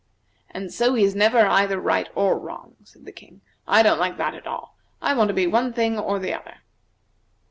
[0.49, 3.41] "And so he is never either right or wrong," said the King.
[3.67, 4.75] "I don't like that, at all.
[4.99, 6.61] I want to be one thing or the other."